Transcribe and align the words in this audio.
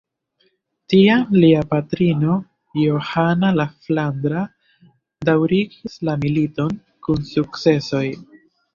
Tiam 0.93 1.35
lia 1.43 1.59
patrino 1.73 2.39
Johana 2.85 3.53
la 3.61 3.67
Flandra 3.85 4.43
daŭrigis 5.33 6.03
la 6.11 6.19
militon, 6.27 6.77
kun 7.07 7.33
sukcesoj. 7.33 8.07